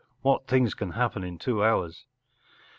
[0.23, 2.07] What things can happen in two hours.